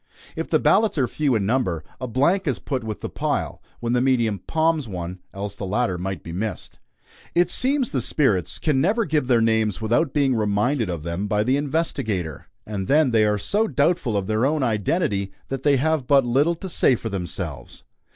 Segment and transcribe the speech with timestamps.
[0.35, 3.93] If the ballots are few in number, a blank is put with the pile, when
[3.93, 6.79] the medium "palms" one, else the latter might be missed.
[7.35, 11.43] It seems the spirits can never give their names without being reminded of them by
[11.43, 16.07] the investigator, and then they are so doubtful of their own identity that they have
[16.07, 17.83] but little to say for themselves.